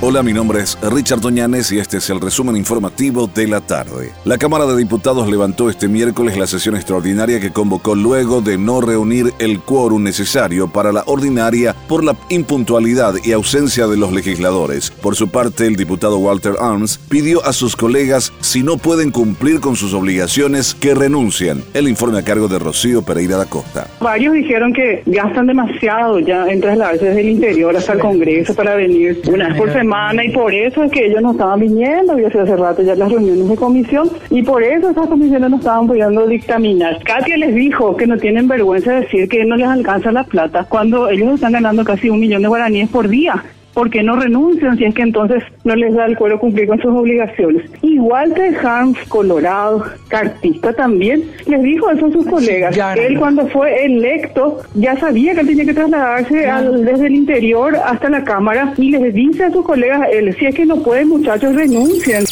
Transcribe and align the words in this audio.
Hola, 0.00 0.22
mi 0.22 0.32
nombre 0.32 0.60
es 0.60 0.78
Richard 0.80 1.20
Doñanes 1.20 1.72
y 1.72 1.80
este 1.80 1.96
es 1.96 2.08
el 2.08 2.20
resumen 2.20 2.56
informativo 2.56 3.26
de 3.26 3.48
la 3.48 3.60
tarde. 3.60 4.12
La 4.24 4.38
Cámara 4.38 4.64
de 4.64 4.76
Diputados 4.76 5.28
levantó 5.28 5.68
este 5.68 5.88
miércoles 5.88 6.38
la 6.38 6.46
sesión 6.46 6.76
extraordinaria 6.76 7.40
que 7.40 7.50
convocó 7.50 7.96
luego 7.96 8.40
de 8.40 8.58
no 8.58 8.80
reunir 8.80 9.32
el 9.40 9.58
quórum 9.58 10.04
necesario 10.04 10.68
para 10.68 10.92
la 10.92 11.02
ordinaria 11.06 11.74
por 11.88 12.04
la 12.04 12.14
impuntualidad 12.28 13.14
y 13.24 13.32
ausencia 13.32 13.88
de 13.88 13.96
los 13.96 14.12
legisladores. 14.12 14.92
Por 14.92 15.16
su 15.16 15.30
parte, 15.30 15.66
el 15.66 15.74
diputado 15.74 16.18
Walter 16.18 16.54
Arms 16.60 16.98
pidió 17.08 17.44
a 17.44 17.52
sus 17.52 17.74
colegas, 17.74 18.32
si 18.38 18.62
no 18.62 18.76
pueden 18.76 19.10
cumplir 19.10 19.58
con 19.58 19.74
sus 19.74 19.94
obligaciones, 19.94 20.76
que 20.76 20.94
renuncien. 20.94 21.64
El 21.74 21.88
informe 21.88 22.20
a 22.20 22.22
cargo 22.22 22.46
de 22.46 22.60
Rocío 22.60 23.02
Pereira 23.02 23.36
da 23.36 23.46
Costa. 23.46 23.88
Varios 24.00 24.34
dijeron 24.34 24.72
que 24.72 25.02
gastan 25.06 25.48
demasiado 25.48 26.20
ya 26.20 26.46
en 26.46 26.60
trasladarse 26.60 27.04
desde 27.04 27.20
el 27.20 27.30
interior 27.30 27.76
hasta 27.76 27.94
el 27.94 27.98
Congreso 27.98 28.54
para 28.54 28.76
venir 28.76 29.22
una 29.26 29.48
vez 29.48 29.58
por 29.58 29.72
semana 29.72 29.87
y 30.24 30.30
por 30.30 30.52
eso 30.52 30.82
es 30.82 30.92
que 30.92 31.06
ellos 31.06 31.22
no 31.22 31.32
estaban 31.32 31.60
viniendo, 31.60 32.18
y 32.18 32.24
hace 32.24 32.56
rato 32.56 32.82
ya 32.82 32.94
las 32.94 33.10
reuniones 33.10 33.48
de 33.48 33.56
comisión 33.56 34.10
y 34.30 34.42
por 34.42 34.62
eso 34.62 34.90
esas 34.90 35.06
comisiones 35.06 35.50
no 35.50 35.56
estaban 35.56 35.86
pudiendo 35.86 36.26
dictaminar. 36.26 37.02
Katia 37.04 37.36
les 37.36 37.54
dijo 37.54 37.96
que 37.96 38.06
no 38.06 38.16
tienen 38.18 38.48
vergüenza 38.48 38.92
de 38.92 39.00
decir 39.02 39.28
que 39.28 39.44
no 39.44 39.56
les 39.56 39.68
alcanza 39.68 40.12
la 40.12 40.24
plata 40.24 40.66
cuando 40.68 41.08
ellos 41.08 41.34
están 41.34 41.52
ganando 41.52 41.84
casi 41.84 42.10
un 42.10 42.20
millón 42.20 42.42
de 42.42 42.48
guaraníes 42.48 42.88
por 42.90 43.08
día. 43.08 43.42
¿Por 43.78 43.90
qué 43.90 44.02
no 44.02 44.16
renuncian 44.16 44.76
si 44.76 44.86
es 44.86 44.92
que 44.92 45.02
entonces 45.02 45.40
no 45.62 45.76
les 45.76 45.94
da 45.94 46.06
el 46.06 46.18
cuero 46.18 46.40
cumplir 46.40 46.66
con 46.66 46.82
sus 46.82 46.90
obligaciones? 46.90 47.70
Igual 47.80 48.34
que 48.34 48.52
Hans 48.60 48.98
Colorado, 49.06 49.84
cartista 50.08 50.72
también, 50.72 51.22
les 51.46 51.62
dijo 51.62 51.88
eso 51.88 52.06
a 52.06 52.10
sus 52.10 52.26
colegas. 52.26 52.76
él 52.96 53.16
cuando 53.16 53.46
fue 53.46 53.84
electo 53.84 54.58
ya 54.74 54.98
sabía 54.98 55.32
que 55.32 55.42
él 55.42 55.46
tenía 55.46 55.64
que 55.64 55.74
trasladarse 55.74 56.48
desde 56.82 57.06
el 57.06 57.14
interior 57.14 57.76
hasta 57.76 58.10
la 58.10 58.24
Cámara 58.24 58.74
y 58.76 58.90
les 58.90 59.14
dice 59.14 59.44
a 59.44 59.52
sus 59.52 59.64
colegas, 59.64 60.08
él, 60.10 60.34
si 60.36 60.46
es 60.46 60.56
que 60.56 60.66
no 60.66 60.82
pueden 60.82 61.10
muchachos, 61.10 61.54
renuncien. 61.54 62.24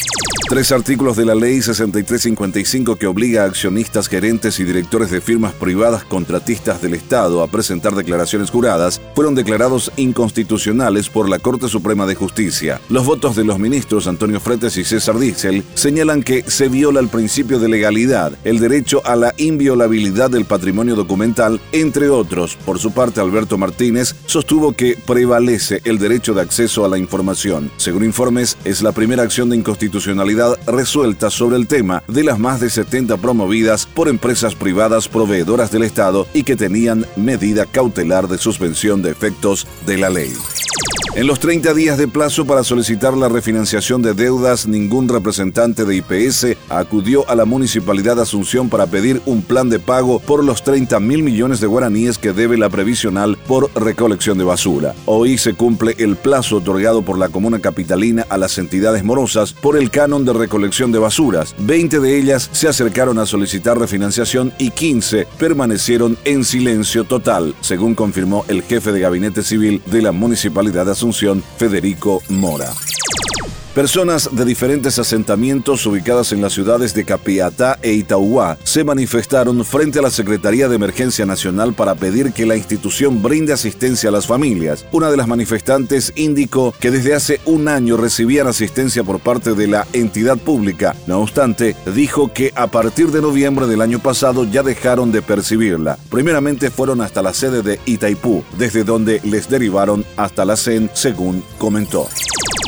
Tres 0.49 0.71
artículos 0.71 1.17
de 1.17 1.25
la 1.25 1.35
Ley 1.35 1.61
6355 1.61 2.95
que 2.95 3.05
obliga 3.05 3.43
a 3.43 3.47
accionistas, 3.47 4.07
gerentes 4.07 4.61
y 4.61 4.63
directores 4.63 5.11
de 5.11 5.19
firmas 5.19 5.53
privadas 5.53 6.05
contratistas 6.05 6.81
del 6.81 6.93
Estado 6.93 7.43
a 7.43 7.47
presentar 7.47 7.95
declaraciones 7.95 8.49
juradas 8.49 9.01
fueron 9.13 9.35
declarados 9.35 9.91
inconstitucionales 9.97 11.09
por 11.09 11.27
la 11.27 11.39
Corte 11.39 11.67
Suprema 11.67 12.05
de 12.05 12.15
Justicia. 12.15 12.79
Los 12.87 13.05
votos 13.05 13.35
de 13.35 13.43
los 13.43 13.59
ministros 13.59 14.07
Antonio 14.07 14.39
Fretes 14.39 14.77
y 14.77 14.85
César 14.85 15.19
Diesel 15.19 15.65
señalan 15.73 16.23
que 16.23 16.43
se 16.49 16.69
viola 16.69 17.01
el 17.01 17.09
principio 17.09 17.59
de 17.59 17.67
legalidad, 17.67 18.31
el 18.45 18.59
derecho 18.59 19.05
a 19.05 19.17
la 19.17 19.33
inviolabilidad 19.35 20.29
del 20.29 20.45
patrimonio 20.45 20.95
documental, 20.95 21.59
entre 21.73 22.07
otros. 22.09 22.55
Por 22.65 22.79
su 22.79 22.93
parte, 22.93 23.19
Alberto 23.19 23.57
Martínez 23.57 24.15
sostuvo 24.27 24.71
que 24.71 24.97
prevalece 25.05 25.81
el 25.83 25.99
derecho 25.99 26.33
de 26.33 26.41
acceso 26.41 26.85
a 26.85 26.89
la 26.89 26.97
información. 26.97 27.69
Según 27.75 28.05
informes, 28.05 28.57
es 28.63 28.81
la 28.81 28.93
primera 28.93 29.23
acción 29.23 29.49
de 29.49 29.57
inconstitucionalidad 29.57 30.36
resuelta 30.65 31.29
sobre 31.29 31.57
el 31.57 31.67
tema 31.67 32.03
de 32.07 32.23
las 32.23 32.39
más 32.39 32.59
de 32.59 32.69
70 32.69 33.17
promovidas 33.17 33.85
por 33.85 34.07
empresas 34.07 34.55
privadas 34.55 35.07
proveedoras 35.07 35.71
del 35.71 35.83
Estado 35.83 36.27
y 36.33 36.43
que 36.43 36.55
tenían 36.55 37.05
medida 37.15 37.65
cautelar 37.65 38.27
de 38.27 38.37
suspensión 38.37 39.01
de 39.01 39.11
efectos 39.11 39.67
de 39.85 39.97
la 39.97 40.09
ley. 40.09 40.33
En 41.17 41.25
los 41.25 41.39
30 41.39 41.73
días 41.73 41.97
de 41.97 42.07
plazo 42.07 42.45
para 42.45 42.63
solicitar 42.63 43.17
la 43.17 43.27
refinanciación 43.27 44.03
de 44.03 44.13
deudas, 44.13 44.67
ningún 44.67 45.09
representante 45.09 45.83
de 45.83 45.95
IPS 45.95 46.55
acudió 46.69 47.27
a 47.27 47.33
la 47.33 47.45
Municipalidad 47.45 48.17
de 48.17 48.21
Asunción 48.21 48.69
para 48.69 48.85
pedir 48.85 49.19
un 49.25 49.41
plan 49.41 49.67
de 49.67 49.79
pago 49.79 50.19
por 50.19 50.43
los 50.43 50.63
30 50.63 50.99
mil 50.99 51.23
millones 51.23 51.59
de 51.59 51.65
guaraníes 51.65 52.19
que 52.19 52.33
debe 52.33 52.55
la 52.55 52.69
previsional 52.69 53.35
por 53.47 53.71
recolección 53.73 54.37
de 54.37 54.43
basura. 54.43 54.93
Hoy 55.07 55.39
se 55.39 55.55
cumple 55.55 55.95
el 55.97 56.17
plazo 56.17 56.57
otorgado 56.57 57.01
por 57.01 57.17
la 57.17 57.29
Comuna 57.29 57.57
Capitalina 57.57 58.27
a 58.29 58.37
las 58.37 58.59
entidades 58.59 59.03
morosas 59.03 59.53
por 59.53 59.75
el 59.75 59.89
canon 59.89 60.23
de 60.23 60.33
recolección 60.33 60.91
de 60.91 60.99
basuras. 60.99 61.55
20 61.57 61.99
de 61.99 62.15
ellas 62.15 62.47
se 62.51 62.67
acercaron 62.67 63.17
a 63.17 63.25
solicitar 63.25 63.79
refinanciación 63.79 64.53
y 64.59 64.69
15 64.69 65.27
permanecieron 65.39 66.15
en 66.25 66.43
silencio 66.43 67.05
total, 67.05 67.55
según 67.61 67.95
confirmó 67.95 68.45
el 68.49 68.61
jefe 68.61 68.91
de 68.91 68.99
gabinete 68.99 69.41
civil 69.41 69.81
de 69.87 70.03
la 70.03 70.11
Municipalidad 70.11 70.85
de 70.85 71.06
Federico 71.57 72.21
Mora. 72.29 72.73
Personas 73.77 74.35
de 74.35 74.43
diferentes 74.43 74.97
asentamientos 74.97 75.85
ubicadas 75.85 76.31
en 76.31 76.41
las 76.41 76.53
ciudades 76.53 76.95
de 76.95 77.05
Capiatá 77.05 77.77
e 77.83 77.93
Itauguá 77.93 78.57
se 78.63 78.83
manifestaron 78.83 79.63
frente 79.63 79.99
a 79.99 80.01
la 80.01 80.09
Secretaría 80.09 80.67
de 80.67 80.77
Emergencia 80.77 81.27
Nacional 81.27 81.75
para 81.75 81.93
pedir 81.93 82.33
que 82.33 82.47
la 82.47 82.55
institución 82.55 83.21
brinde 83.21 83.53
asistencia 83.53 84.09
a 84.09 84.11
las 84.11 84.25
familias. 84.25 84.83
Una 84.91 85.11
de 85.11 85.17
las 85.17 85.27
manifestantes 85.27 86.11
indicó 86.15 86.73
que 86.79 86.89
desde 86.89 87.13
hace 87.13 87.39
un 87.45 87.67
año 87.67 87.97
recibían 87.97 88.47
asistencia 88.47 89.03
por 89.03 89.19
parte 89.19 89.53
de 89.53 89.67
la 89.67 89.85
entidad 89.93 90.39
pública. 90.39 90.95
No 91.05 91.19
obstante, 91.19 91.75
dijo 91.93 92.33
que 92.33 92.53
a 92.55 92.65
partir 92.65 93.11
de 93.11 93.21
noviembre 93.21 93.67
del 93.67 93.81
año 93.81 93.99
pasado 93.99 94.43
ya 94.43 94.63
dejaron 94.63 95.11
de 95.11 95.21
percibirla. 95.21 95.99
Primeramente 96.09 96.71
fueron 96.71 96.99
hasta 97.01 97.21
la 97.21 97.35
sede 97.35 97.61
de 97.61 97.79
Itaipú, 97.85 98.43
desde 98.57 98.83
donde 98.83 99.21
les 99.23 99.47
derivaron 99.47 100.03
hasta 100.15 100.45
la 100.45 100.57
CEN, 100.57 100.89
según 100.95 101.43
comentó. 101.59 102.07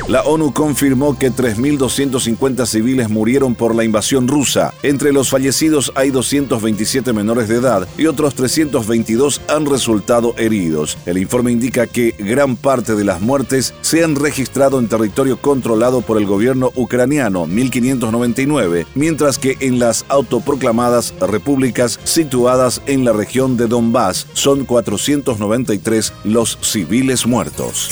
La 0.10 0.24
ONU 0.24 0.54
confirmó 0.54 1.20
que 1.20 1.32
3.250 1.32 2.66
civiles 2.66 3.10
murieron 3.12 3.54
por 3.54 3.76
la 3.76 3.84
invasión 3.84 4.28
rusa. 4.28 4.74
Entre 4.82 5.14
los 5.14 5.30
fallecidos 5.30 5.92
hay 5.94 6.10
227 6.10 7.14
menores 7.14 7.48
de 7.48 7.58
edad 7.58 7.88
y 7.96 8.08
otros 8.08 8.34
322 8.34 9.40
han 9.48 9.68
resultado 9.68 10.34
heridos. 10.40 10.98
El 11.06 11.20
informe 11.20 11.52
indica 11.52 11.86
que 11.86 12.16
gran 12.18 12.56
parte 12.56 12.96
de 12.96 13.04
las 13.04 13.22
muertes 13.22 13.76
se 13.82 14.04
han 14.04 14.16
registrado 14.16 14.80
en 14.80 14.88
territorio 14.88 15.40
controlado 15.40 16.02
por 16.02 16.18
el 16.18 16.26
gobierno 16.26 16.72
ucraniano, 16.74 17.46
1599, 17.46 18.88
mientras 18.96 19.38
que 19.38 19.58
en 19.60 19.78
las 19.78 20.06
autoproclamadas 20.10 21.14
repúblicas 21.20 22.00
situadas 22.04 22.82
en 22.88 23.06
la 23.06 23.14
región 23.14 23.58
de 23.58 23.68
Donbass 23.68 24.26
son 24.34 24.66
493 24.66 26.14
los 26.24 26.58
civiles 26.64 27.28
muertos. 27.28 27.92